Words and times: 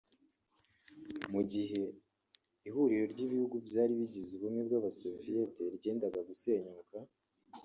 Mu 1.31 1.41
gihe 1.51 1.81
ihuriro 2.67 3.05
ry’ibihugu 3.13 3.55
byari 3.67 3.91
bigize 3.99 4.31
ubumwe 4.35 4.61
bw’abasoviyete 4.67 5.63
ryendaga 5.75 6.19
gusenyuka 6.29 6.95